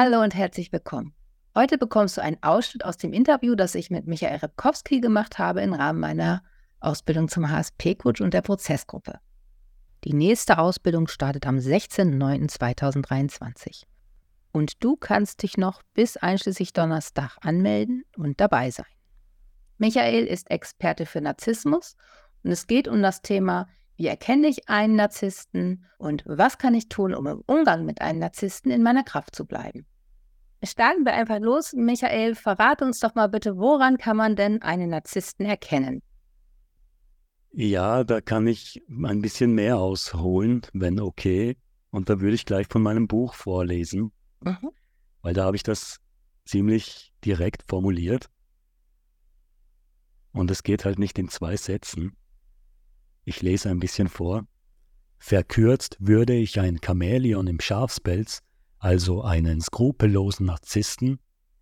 [0.00, 1.12] Hallo und herzlich willkommen.
[1.56, 5.60] Heute bekommst du einen Ausschnitt aus dem Interview, das ich mit Michael Repkowski gemacht habe
[5.60, 6.44] im Rahmen meiner
[6.78, 9.18] Ausbildung zum HSP-Coach und der Prozessgruppe.
[10.04, 13.86] Die nächste Ausbildung startet am 16.09.2023.
[14.52, 18.86] Und du kannst dich noch bis einschließlich Donnerstag anmelden und dabei sein.
[19.78, 21.96] Michael ist Experte für Narzissmus
[22.44, 23.66] und es geht um das Thema,
[23.98, 28.20] wie erkenne ich einen Narzissten und was kann ich tun, um im Umgang mit einem
[28.20, 29.86] Narzissten in meiner Kraft zu bleiben.
[30.62, 31.72] Starten wir einfach los.
[31.72, 36.02] Michael, verrate uns doch mal bitte, woran kann man denn einen Narzissten erkennen?
[37.50, 41.56] Ja, da kann ich ein bisschen mehr ausholen, wenn okay.
[41.90, 44.70] Und da würde ich gleich von meinem Buch vorlesen, mhm.
[45.22, 45.98] weil da habe ich das
[46.44, 48.30] ziemlich direkt formuliert.
[50.32, 52.17] Und es geht halt nicht in zwei Sätzen.
[53.28, 54.46] Ich lese ein bisschen vor.
[55.18, 58.40] Verkürzt würde ich ein Chamäleon im Schafspelz,
[58.78, 61.18] also einen skrupellosen Narzissten,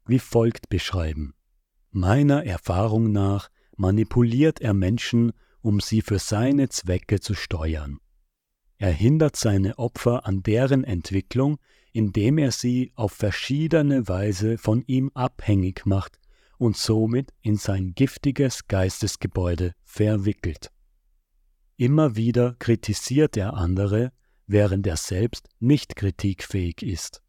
[0.07, 1.35] wie folgt beschreiben.
[1.91, 7.99] Meiner Erfahrung nach manipuliert er Menschen um sie für seine Zwecke zu steuern.
[8.79, 11.59] Er hindert seine Opfer an deren Entwicklung,
[11.93, 16.21] indem er sie auf verschiedene Weise von ihm abhängig macht
[16.59, 20.71] und somit in sein giftiges Geistesgebäude verwickelt.
[21.77, 24.13] Immer wieder kritisiert er andere,
[24.47, 27.23] während er selbst nicht kritikfähig ist.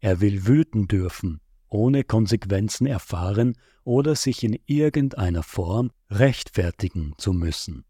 [0.00, 7.84] Er will wüten dürfen, ohne Konsequenzen erfahren oder sich in irgendeiner Form rechtfertigen zu müssen.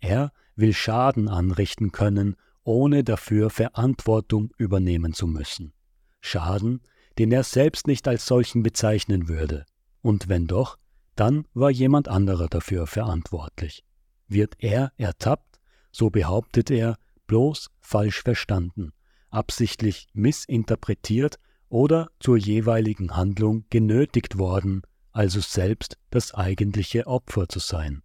[0.00, 5.72] Er will Schaden anrichten können, ohne dafür Verantwortung übernehmen zu müssen.
[6.20, 6.82] Schaden,
[7.18, 9.64] den er selbst nicht als solchen bezeichnen würde.
[10.00, 10.78] Und wenn doch,
[11.14, 13.84] dann war jemand anderer dafür verantwortlich.
[14.28, 18.92] Wird er ertappt, so behauptet er, bloß falsch verstanden,
[19.30, 28.02] absichtlich missinterpretiert oder zur jeweiligen Handlung genötigt worden, also selbst das eigentliche Opfer zu sein.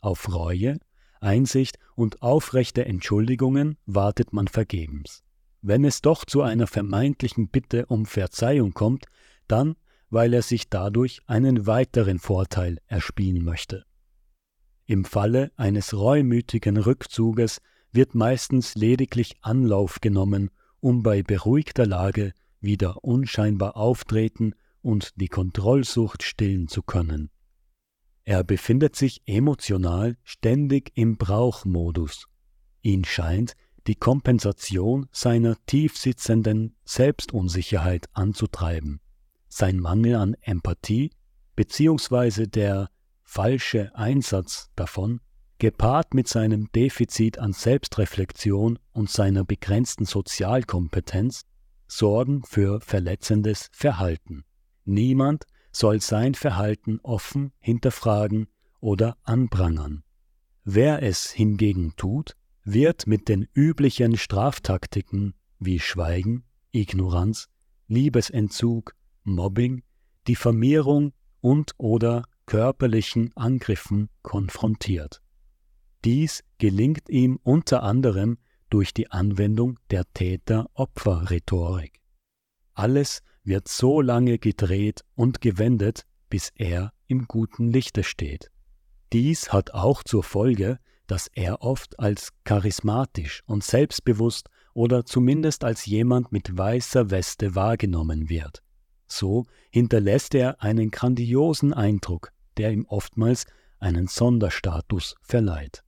[0.00, 0.78] Auf Reue,
[1.20, 5.24] Einsicht und aufrechte Entschuldigungen wartet man vergebens.
[5.62, 9.06] Wenn es doch zu einer vermeintlichen Bitte um Verzeihung kommt,
[9.48, 9.74] dann,
[10.10, 13.84] weil er sich dadurch einen weiteren Vorteil erspielen möchte.
[14.90, 17.60] Im Falle eines reumütigen Rückzuges
[17.92, 20.50] wird meistens lediglich Anlauf genommen,
[20.80, 27.28] um bei beruhigter Lage wieder unscheinbar auftreten und die Kontrollsucht stillen zu können.
[28.24, 32.24] Er befindet sich emotional ständig im Brauchmodus.
[32.80, 33.56] Ihn scheint
[33.86, 39.00] die Kompensation seiner tiefsitzenden Selbstunsicherheit anzutreiben.
[39.50, 41.10] Sein Mangel an Empathie
[41.56, 42.46] bzw.
[42.46, 42.88] der
[43.28, 45.20] falsche Einsatz davon,
[45.58, 51.42] gepaart mit seinem Defizit an Selbstreflexion und seiner begrenzten Sozialkompetenz,
[51.86, 54.44] sorgen für verletzendes Verhalten.
[54.86, 58.48] Niemand soll sein Verhalten offen hinterfragen
[58.80, 60.04] oder anprangern.
[60.64, 62.34] Wer es hingegen tut,
[62.64, 67.48] wird mit den üblichen Straftaktiken wie Schweigen, Ignoranz,
[67.88, 69.82] Liebesentzug, Mobbing,
[70.26, 71.12] Diffamierung
[71.42, 75.20] und oder körperlichen Angriffen konfrontiert.
[76.06, 78.38] Dies gelingt ihm unter anderem
[78.70, 82.00] durch die Anwendung der Täter-Opfer-Rhetorik.
[82.72, 88.50] Alles wird so lange gedreht und gewendet, bis er im guten Lichte steht.
[89.12, 95.84] Dies hat auch zur Folge, dass er oft als charismatisch und selbstbewusst oder zumindest als
[95.84, 98.62] jemand mit weißer Weste wahrgenommen wird.
[99.06, 103.46] So hinterlässt er einen grandiosen Eindruck, der ihm oftmals
[103.78, 105.82] einen Sonderstatus verleiht.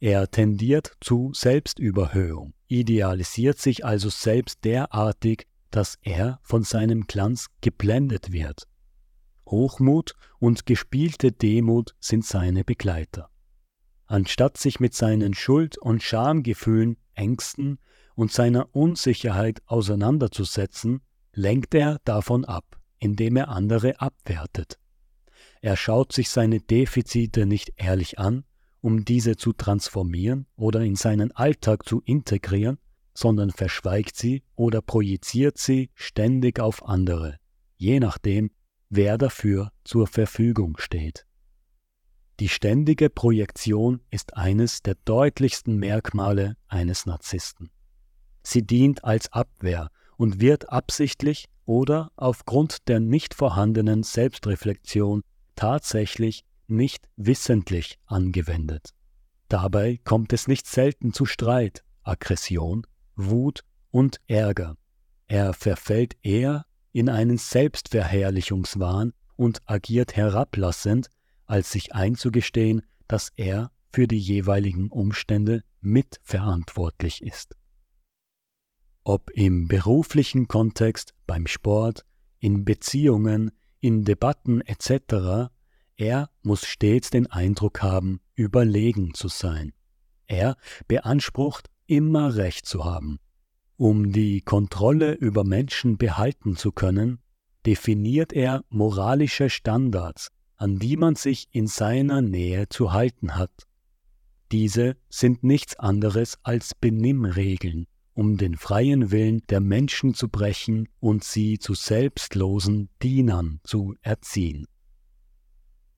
[0.00, 8.32] Er tendiert zu Selbstüberhöhung, idealisiert sich also selbst derartig, dass er von seinem Glanz geblendet
[8.32, 8.66] wird.
[9.46, 13.30] Hochmut und gespielte Demut sind seine Begleiter.
[14.06, 17.78] Anstatt sich mit seinen Schuld- und Schamgefühlen, Ängsten
[18.14, 21.00] und seiner Unsicherheit auseinanderzusetzen,
[21.32, 24.78] lenkt er davon ab, indem er andere abwertet.
[25.62, 28.44] Er schaut sich seine Defizite nicht ehrlich an
[28.82, 32.78] um diese zu transformieren oder in seinen Alltag zu integrieren,
[33.14, 37.38] sondern verschweigt sie oder projiziert sie ständig auf andere,
[37.76, 38.50] je nachdem,
[38.90, 41.26] wer dafür zur Verfügung steht.
[42.40, 47.70] Die ständige Projektion ist eines der deutlichsten Merkmale eines Narzissten.
[48.42, 55.22] Sie dient als Abwehr und wird absichtlich oder aufgrund der nicht vorhandenen Selbstreflexion
[55.62, 58.94] tatsächlich nicht wissentlich angewendet.
[59.48, 63.62] Dabei kommt es nicht selten zu Streit, Aggression, Wut
[63.92, 64.76] und Ärger.
[65.28, 71.10] Er verfällt eher in einen Selbstverherrlichungswahn und agiert herablassend,
[71.46, 77.54] als sich einzugestehen, dass er für die jeweiligen Umstände mitverantwortlich ist.
[79.04, 82.04] Ob im beruflichen Kontext, beim Sport,
[82.40, 85.50] in Beziehungen, in Debatten etc.,
[85.96, 89.72] er muss stets den Eindruck haben, überlegen zu sein.
[90.26, 90.56] Er
[90.88, 93.18] beansprucht immer Recht zu haben.
[93.76, 97.18] Um die Kontrolle über Menschen behalten zu können,
[97.66, 103.66] definiert er moralische Standards, an die man sich in seiner Nähe zu halten hat.
[104.52, 111.24] Diese sind nichts anderes als Benimmregeln, um den freien Willen der Menschen zu brechen und
[111.24, 114.66] sie zu selbstlosen Dienern zu erziehen.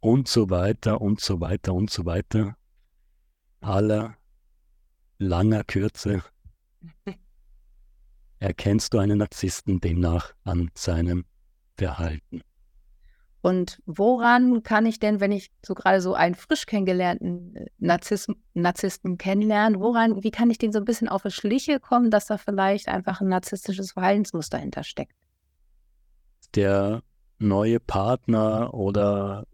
[0.00, 2.56] Und so weiter und so weiter und so weiter.
[3.60, 4.16] Aller
[5.18, 6.22] langer Kürze
[8.38, 11.24] erkennst du einen Narzissten demnach an seinem
[11.76, 12.42] Verhalten.
[13.44, 18.30] Und woran kann ich denn, wenn ich so gerade so einen frisch kennengelernten äh, Narzisst,
[18.54, 22.24] Narzissten kennenlerne, woran, wie kann ich den so ein bisschen auf die Schliche kommen, dass
[22.24, 25.12] da vielleicht einfach ein narzisstisches Verhaltensmuster hintersteckt?
[26.54, 27.02] Der
[27.38, 29.46] neue Partner oder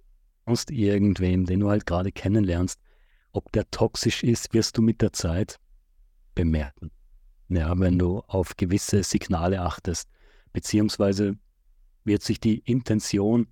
[0.47, 2.79] sonst irgendwem, den du halt gerade kennenlernst,
[3.33, 5.57] ob der toxisch ist, wirst du mit der Zeit
[6.37, 6.93] bemerken.
[7.49, 10.09] Ja, wenn du auf gewisse Signale achtest,
[10.53, 11.35] beziehungsweise
[12.05, 13.49] wird sich die Intention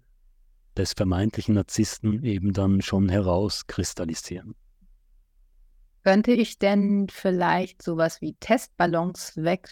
[0.79, 4.55] des vermeintlichen Narzissten eben dann schon herauskristallisieren.
[6.05, 9.69] Könnte ich denn vielleicht sowas wie Testballons weg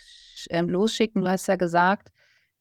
[0.50, 1.22] äh, losschicken?
[1.22, 2.12] Du hast ja gesagt,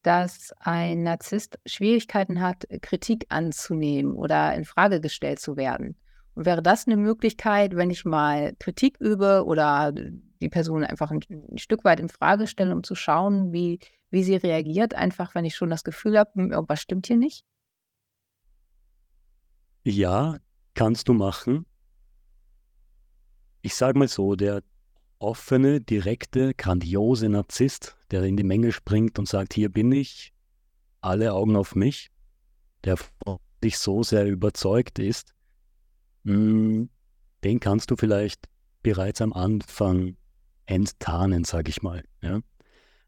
[0.02, 5.96] dass ein Narzisst Schwierigkeiten hat, Kritik anzunehmen oder in Frage gestellt zu werden.
[6.34, 9.92] Und wäre das eine Möglichkeit, wenn ich mal Kritik übe oder
[10.40, 14.22] die Person einfach ein, ein Stück weit in Frage stelle, um zu schauen, wie, wie
[14.22, 17.44] sie reagiert, einfach wenn ich schon das Gefühl habe, hm, irgendwas stimmt hier nicht?
[19.88, 20.38] Ja,
[20.74, 21.64] kannst du machen.
[23.62, 24.64] Ich sage mal so, der
[25.20, 30.32] offene, direkte, grandiose Narzisst, der in die Menge springt und sagt, hier bin ich,
[31.02, 32.10] alle Augen auf mich,
[32.82, 32.98] der
[33.62, 35.36] dich so sehr überzeugt ist,
[36.24, 36.90] hm,
[37.44, 38.48] den kannst du vielleicht
[38.82, 40.16] bereits am Anfang
[40.66, 42.02] enttarnen, sage ich mal.
[42.22, 42.40] Ja?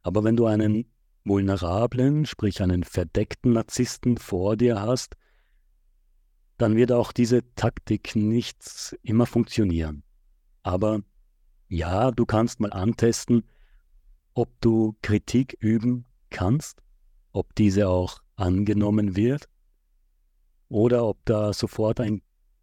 [0.03, 0.85] Aber wenn du einen
[1.25, 5.17] vulnerablen, sprich einen verdeckten Narzissten vor dir hast,
[6.59, 10.03] dann wird auch diese Taktik nicht immer funktionieren.
[10.63, 11.03] Aber
[11.69, 13.45] ja, du kannst mal antesten,
[14.35, 16.83] ob du Kritik üben kannst,
[17.33, 19.49] ob diese auch angenommen wird
[20.69, 22.23] oder ob da sofort ein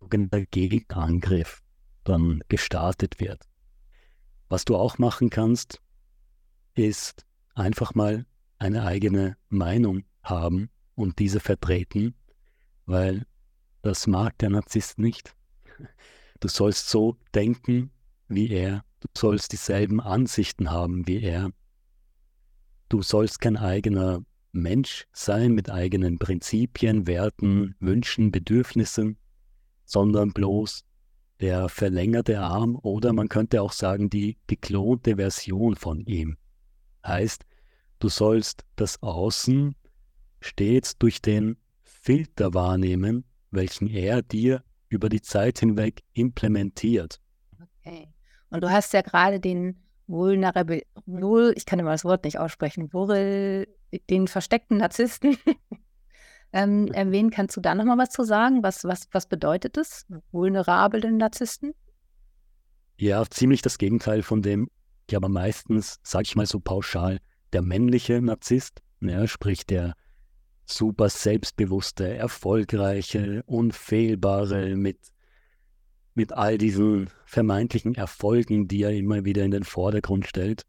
[0.09, 1.63] Gegenangriff
[2.03, 3.41] dann gestartet wird.
[4.50, 5.81] Was du auch machen kannst,
[6.75, 7.25] ist
[7.56, 8.25] einfach mal
[8.57, 12.15] eine eigene Meinung haben und diese vertreten,
[12.86, 13.25] weil
[13.86, 15.36] das mag der Narzisst nicht.
[16.40, 17.92] Du sollst so denken
[18.28, 18.84] wie er.
[19.00, 21.52] Du sollst dieselben Ansichten haben wie er.
[22.90, 29.18] Du sollst kein eigener Mensch sein mit eigenen Prinzipien, Werten, Wünschen, Bedürfnissen,
[29.86, 30.84] sondern bloß
[31.40, 36.38] der verlängerte Arm oder man könnte auch sagen die geklonte Version von ihm.
[37.06, 37.46] Heißt,
[38.00, 39.75] du sollst das Außen
[40.39, 47.19] stets durch den Filter wahrnehmen, welchen er dir über die Zeit hinweg implementiert.
[47.79, 48.07] Okay.
[48.50, 52.93] Und du hast ja gerade den vulnerable, vul, ich kann immer das Wort nicht aussprechen,
[52.93, 53.67] vul,
[54.09, 55.38] den versteckten Narzissten
[56.53, 57.31] ähm, erwähnen.
[57.31, 58.63] Kannst du da nochmal was zu sagen?
[58.63, 61.74] Was, was, was bedeutet das, vulnerablen Narzissten?
[62.97, 64.69] Ja, ziemlich das Gegenteil von dem,
[65.09, 67.19] ja, aber meistens, sage ich mal so pauschal,
[67.51, 69.95] der männliche Narzisst, ja, sprich der
[70.65, 75.00] super selbstbewusste, erfolgreiche, unfehlbare, mit,
[76.13, 80.65] mit all diesen vermeintlichen Erfolgen, die er immer wieder in den Vordergrund stellt.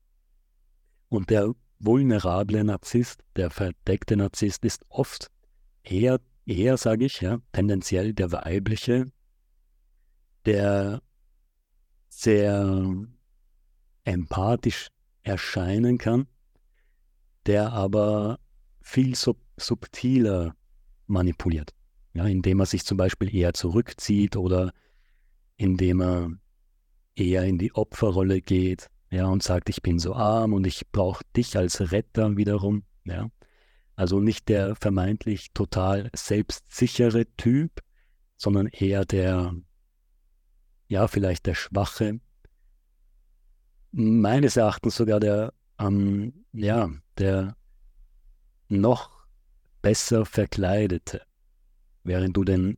[1.09, 5.31] Und der vulnerable Narzisst, der verdeckte Narzisst ist oft
[5.83, 9.07] eher, eher sage ich, ja, tendenziell der weibliche,
[10.45, 11.03] der
[12.09, 13.07] sehr
[14.05, 14.89] empathisch
[15.23, 16.27] erscheinen kann,
[17.47, 18.39] der aber
[18.81, 20.55] viel sub subtiler
[21.07, 21.75] manipuliert.
[22.15, 24.73] Ja, indem er sich zum Beispiel eher zurückzieht oder
[25.57, 26.31] indem er
[27.15, 31.25] eher in die Opferrolle geht ja, und sagt, ich bin so arm und ich brauche
[31.37, 32.85] dich als Retter wiederum.
[33.05, 33.31] Ja.
[33.95, 37.81] Also nicht der vermeintlich total selbstsichere Typ,
[38.37, 39.55] sondern eher der,
[40.89, 42.21] ja, vielleicht der schwache,
[43.93, 47.57] meines Erachtens sogar der, ähm, ja, der
[48.69, 49.16] noch
[49.87, 51.23] besser verkleidete,
[52.03, 52.77] während du den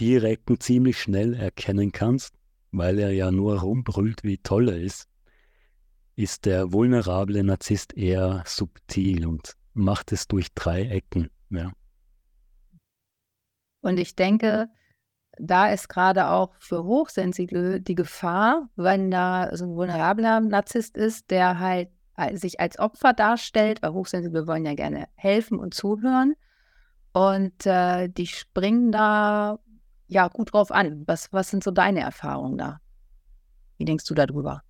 [0.00, 2.34] direkten ziemlich schnell erkennen kannst,
[2.72, 5.08] weil er ja nur rumbrüllt, wie toll er ist,
[6.16, 11.30] ist der vulnerable Narzisst eher subtil und macht es durch drei Ecken.
[11.50, 11.70] Ja.
[13.80, 14.68] Und ich denke,
[15.38, 21.30] da ist gerade auch für Hochsensible die Gefahr, wenn da so ein vulnerabler Narzisst ist,
[21.30, 21.88] der halt
[22.34, 26.34] sich als Opfer darstellt, weil Hochsensible wollen ja gerne helfen und zuhören.
[27.12, 29.58] Und äh, die springen da
[30.06, 31.04] ja gut drauf an.
[31.06, 32.80] Was, was sind so deine Erfahrungen da?
[33.78, 34.62] Wie denkst du darüber?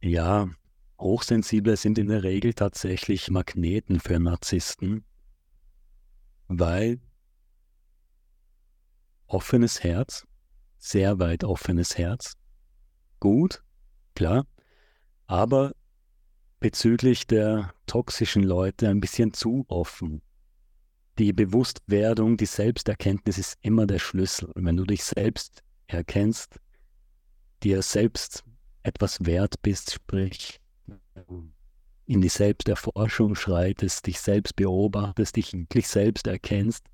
[0.00, 0.48] Ja,
[0.98, 5.04] Hochsensible sind in der Regel tatsächlich Magneten für Narzissten,
[6.48, 7.00] weil
[9.26, 10.26] offenes Herz,
[10.78, 12.34] sehr weit offenes Herz,
[13.18, 13.62] gut,
[14.14, 14.46] klar,
[15.26, 15.72] aber
[16.62, 20.22] bezüglich der toxischen Leute ein bisschen zu offen.
[21.18, 24.50] Die Bewusstwerdung, die Selbsterkenntnis ist immer der Schlüssel.
[24.54, 26.60] Wenn du dich selbst erkennst,
[27.64, 28.44] dir selbst
[28.84, 30.60] etwas wert bist, sprich
[32.06, 36.86] in die Selbsterforschung schreitest, dich selbst beobachtest, dich wirklich selbst erkennst,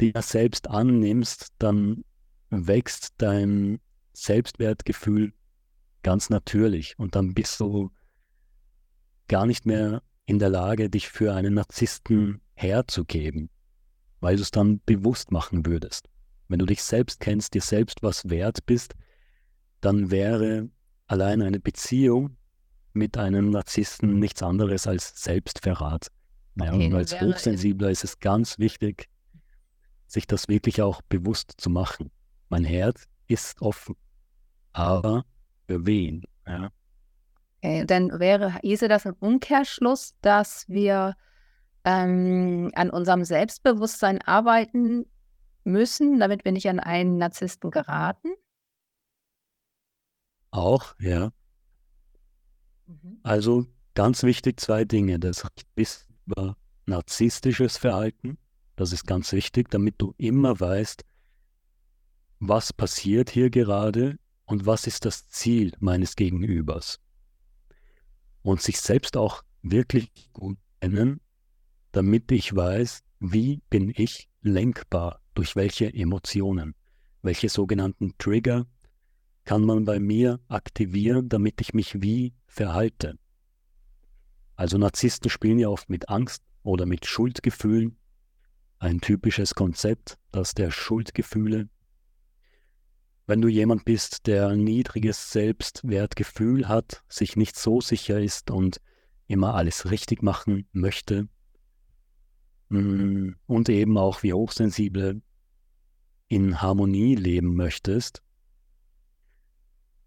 [0.00, 2.04] dir selbst annimmst, dann
[2.50, 3.80] wächst dein
[4.12, 5.32] Selbstwertgefühl
[6.02, 7.90] ganz natürlich und dann bist du
[9.30, 13.48] gar nicht mehr in der Lage, dich für einen Narzissten herzugeben,
[14.18, 16.08] weil du es dann bewusst machen würdest.
[16.48, 18.94] Wenn du dich selbst kennst, dir selbst was wert bist,
[19.80, 20.68] dann wäre
[21.06, 22.36] allein eine Beziehung
[22.92, 26.08] mit einem Narzissten nichts anderes als Selbstverrat.
[26.56, 29.08] Ja, okay, und als Hochsensibler ist es ganz wichtig,
[30.08, 32.10] sich das wirklich auch bewusst zu machen.
[32.48, 33.94] Mein Herz ist offen,
[34.72, 35.24] aber
[35.68, 36.24] für wen?
[36.48, 36.72] Ja.
[37.62, 41.16] Okay, dann wäre, hieße das ein Umkehrschluss, dass wir
[41.84, 45.06] ähm, an unserem Selbstbewusstsein arbeiten
[45.64, 48.28] müssen, damit wir nicht an einen Narzissten geraten?
[50.50, 51.30] Auch, ja.
[52.86, 53.20] Mhm.
[53.22, 55.18] Also ganz wichtig zwei Dinge.
[55.18, 56.08] Das ist
[56.86, 58.38] narzisstisches Verhalten
[58.80, 61.04] das ist ganz wichtig, damit du immer weißt,
[62.38, 66.98] was passiert hier gerade und was ist das Ziel meines Gegenübers.
[68.42, 71.20] Und sich selbst auch wirklich gut kennen,
[71.92, 76.74] damit ich weiß, wie bin ich lenkbar, durch welche Emotionen,
[77.22, 78.66] welche sogenannten Trigger
[79.44, 83.18] kann man bei mir aktivieren, damit ich mich wie verhalte.
[84.56, 87.96] Also Narzissten spielen ja oft mit Angst oder mit Schuldgefühlen
[88.80, 91.68] ein typisches Konzept, das der Schuldgefühle.
[93.30, 98.80] Wenn du jemand bist, der ein niedriges Selbstwertgefühl hat, sich nicht so sicher ist und
[99.28, 101.28] immer alles richtig machen möchte
[102.70, 105.22] mm, und eben auch wie hochsensible
[106.26, 108.20] in Harmonie leben möchtest,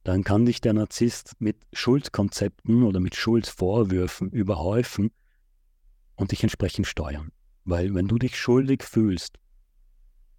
[0.03, 5.11] dann kann dich der Narzisst mit Schuldkonzepten oder mit Schuldvorwürfen überhäufen
[6.15, 7.31] und dich entsprechend steuern.
[7.63, 9.39] Weil wenn du dich schuldig fühlst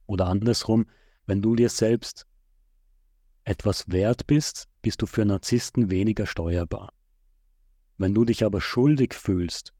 [0.04, 0.84] oder andersrum,
[1.24, 2.26] wenn du dir selbst
[3.44, 6.92] etwas wert bist, bist du für Narzissten weniger steuerbar.
[7.96, 9.72] Wenn du dich aber schuldig fühlst,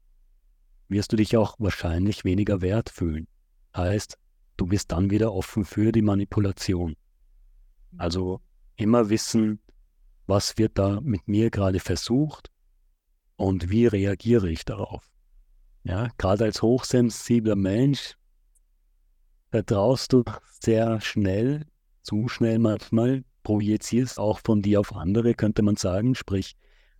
[0.87, 3.27] wirst du dich auch wahrscheinlich weniger wert fühlen.
[3.75, 4.17] Heißt,
[4.57, 6.95] du bist dann wieder offen für die Manipulation.
[7.97, 8.41] Also
[8.75, 9.59] immer wissen,
[10.27, 12.51] was wird da mit mir gerade versucht
[13.35, 15.11] und wie reagiere ich darauf.
[15.83, 18.15] Ja, gerade als hochsensibler Mensch
[19.51, 20.23] vertraust du
[20.61, 21.65] sehr schnell,
[22.01, 26.15] zu schnell manchmal, projizierst auch von dir auf andere, könnte man sagen.
[26.15, 26.57] Sprich,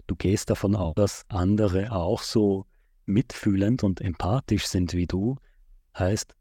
[0.08, 2.66] du gehst davon aus, dass andere auch so
[3.06, 5.36] mitfühlend und empathisch sind wie du.
[5.98, 6.34] Heißt,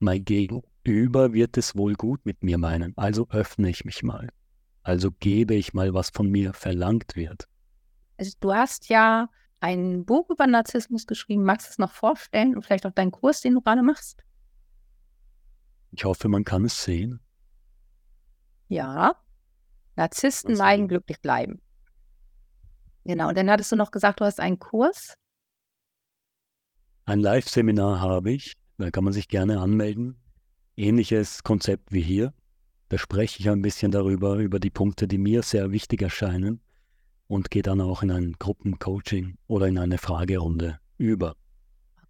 [0.00, 4.28] mein Gegenüber wird es wohl gut mit mir meinen, also öffne ich mich mal.
[4.82, 7.46] Also gebe ich mal, was von mir verlangt wird.
[8.16, 9.28] Also du hast ja
[9.60, 11.44] ein Buch über Narzissmus geschrieben.
[11.44, 14.24] Magst du es noch vorstellen und vielleicht auch deinen Kurs, den du gerade machst?
[15.92, 17.20] Ich hoffe, man kann es sehen.
[18.68, 19.21] Ja.
[19.96, 21.60] Narzissten meiden glücklich bleiben.
[23.04, 23.28] Genau.
[23.28, 25.14] Und dann hattest du noch gesagt, du hast einen Kurs.
[27.04, 28.54] Ein Live-Seminar habe ich.
[28.78, 30.16] Da kann man sich gerne anmelden.
[30.76, 32.32] Ähnliches Konzept wie hier.
[32.88, 36.60] Da spreche ich ein bisschen darüber, über die Punkte, die mir sehr wichtig erscheinen
[37.26, 41.34] und gehe dann auch in ein Gruppencoaching oder in eine Fragerunde über.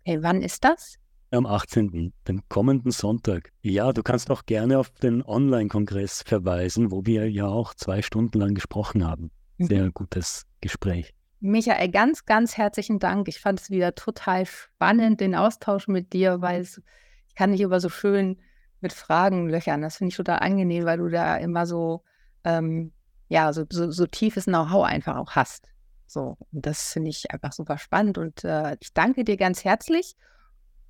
[0.01, 0.97] Okay, wann ist das?
[1.33, 3.53] Am 18., dem kommenden Sonntag.
[3.63, 8.39] Ja, du kannst auch gerne auf den Online-Kongress verweisen, wo wir ja auch zwei Stunden
[8.39, 9.31] lang gesprochen haben.
[9.57, 9.67] Mhm.
[9.67, 11.15] Sehr gutes Gespräch.
[11.41, 13.29] Michael, ganz, ganz herzlichen Dank.
[13.29, 16.83] Ich fand es wieder total spannend, den Austausch mit dir, weil es,
[17.29, 18.39] ich kann dich über so schön
[18.83, 19.81] mit Fragen löchern.
[19.81, 22.05] Das finde ich total angenehm, weil du da immer so,
[22.45, 22.93] ähm,
[23.29, 25.73] ja, so, so, so tiefes Know-how einfach auch hast.
[26.07, 30.15] So, und das finde ich einfach super spannend und äh, ich danke dir ganz herzlich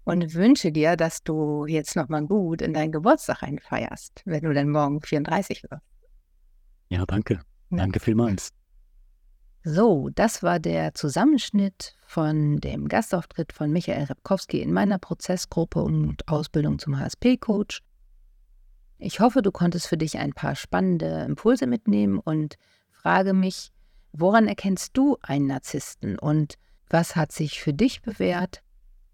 [0.05, 4.69] und wünsche dir, dass du jetzt nochmal gut in deinen Geburtstag einfeierst, wenn du dann
[4.69, 5.83] morgen 34 wirst.
[6.89, 7.41] Ja, danke.
[7.71, 7.79] Ja.
[7.79, 8.51] Danke vielmals.
[9.65, 16.27] So, das war der Zusammenschnitt von dem Gastauftritt von Michael Repkowski in meiner Prozessgruppe und
[16.27, 17.81] Ausbildung zum HSP-Coach.
[18.99, 22.57] Ich hoffe, du konntest für dich ein paar spannende Impulse mitnehmen und
[22.91, 23.71] frage mich,
[24.13, 28.63] woran erkennst du einen Narzissten und was hat sich für dich bewährt,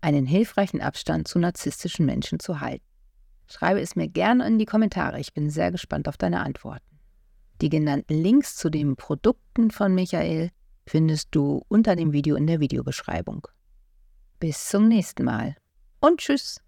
[0.00, 2.84] einen hilfreichen Abstand zu narzisstischen Menschen zu halten?
[3.46, 6.98] Schreibe es mir gerne in die Kommentare, ich bin sehr gespannt auf deine Antworten.
[7.60, 10.50] Die genannten Links zu den Produkten von Michael
[10.86, 13.46] findest du unter dem Video in der Videobeschreibung.
[14.38, 15.56] Bis zum nächsten Mal
[16.00, 16.60] und tschüss.